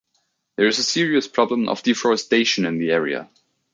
There 0.55 0.65
is 0.65 0.79
a 0.79 0.83
serious 0.83 1.27
problem 1.27 1.69
of 1.69 1.83
deforestation 1.83 2.65
in 2.65 2.79
the 2.79 2.89
area. 2.89 3.29